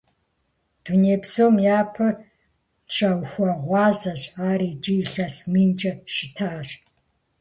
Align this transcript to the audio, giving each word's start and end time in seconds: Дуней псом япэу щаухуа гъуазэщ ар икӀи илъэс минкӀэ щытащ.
Дуней 0.83 1.17
псом 1.23 1.55
япэу 1.79 2.11
щаухуа 2.93 3.51
гъуазэщ 3.63 4.21
ар 4.49 4.59
икӀи 4.71 4.93
илъэс 5.01 5.35
минкӀэ 5.51 5.91
щытащ. 6.13 6.67